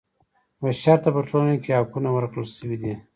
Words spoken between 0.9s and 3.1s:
ته په ټولنه کې حقونه ورکړل شوي دي.